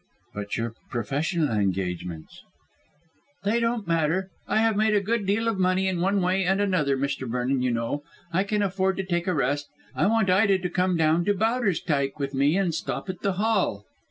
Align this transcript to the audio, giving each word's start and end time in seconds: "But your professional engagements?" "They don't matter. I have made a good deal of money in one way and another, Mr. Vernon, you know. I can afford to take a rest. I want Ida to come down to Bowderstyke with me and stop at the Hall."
"But 0.33 0.57
your 0.57 0.73
professional 0.89 1.53
engagements?" 1.55 2.41
"They 3.43 3.59
don't 3.59 3.87
matter. 3.87 4.31
I 4.47 4.57
have 4.57 4.75
made 4.75 4.95
a 4.95 4.99
good 4.99 5.27
deal 5.27 5.47
of 5.47 5.59
money 5.59 5.87
in 5.87 6.01
one 6.01 6.21
way 6.23 6.43
and 6.43 6.59
another, 6.59 6.97
Mr. 6.97 7.29
Vernon, 7.29 7.61
you 7.61 7.69
know. 7.69 8.01
I 8.33 8.43
can 8.43 8.63
afford 8.63 8.97
to 8.97 9.03
take 9.03 9.27
a 9.27 9.33
rest. 9.35 9.69
I 9.93 10.07
want 10.07 10.31
Ida 10.31 10.57
to 10.57 10.69
come 10.71 10.97
down 10.97 11.23
to 11.25 11.35
Bowderstyke 11.35 12.17
with 12.17 12.33
me 12.33 12.57
and 12.57 12.73
stop 12.73 13.11
at 13.11 13.19
the 13.21 13.33
Hall." 13.33 13.85